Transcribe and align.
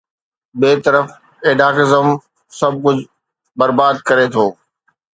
ٻئي 0.59 0.75
طرف 0.85 1.07
ايڊهاڪزم، 1.45 2.07
سڀ 2.57 2.73
ڪجهه 2.83 3.03
برباد 3.59 3.95
ڪري 4.07 4.27
ٿو. 4.33 4.45